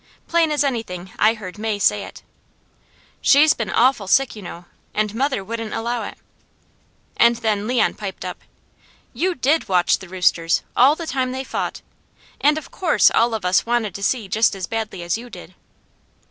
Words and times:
Plain 0.27 0.49
as 0.49 0.63
anything 0.63 1.11
I 1.19 1.35
heard 1.35 1.59
May 1.59 1.77
say 1.77 2.03
It: 2.05 2.23
"She's 3.21 3.53
been 3.53 3.69
awful 3.69 4.07
sick, 4.07 4.35
you 4.35 4.41
know, 4.41 4.65
and 4.95 5.13
mother 5.13 5.43
wouldn't 5.43 5.75
allow 5.75 6.01
it." 6.01 6.17
And 7.17 7.35
then 7.35 7.67
Leon 7.67 7.93
piped 7.93 8.25
up: 8.25 8.39
"You 9.13 9.35
DID 9.35 9.69
watch 9.69 9.99
the 9.99 10.09
roosters, 10.09 10.63
all 10.75 10.95
the 10.95 11.05
time 11.05 11.33
they 11.33 11.43
fought, 11.43 11.83
and 12.43 12.57
of 12.57 12.71
course 12.71 13.11
all 13.11 13.35
of 13.35 13.45
us 13.45 13.67
wanted 13.67 13.93
to 13.93 14.01
see 14.01 14.27
just 14.27 14.55
as 14.55 14.65
badly 14.65 15.03
as 15.03 15.19
you 15.19 15.29
did." 15.29 15.53